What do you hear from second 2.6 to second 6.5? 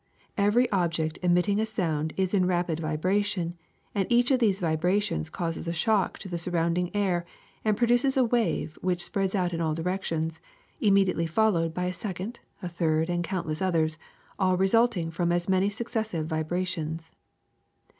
vibration, and each of these vibrations causes a shock to the